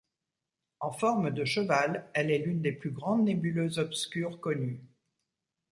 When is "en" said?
0.79-0.91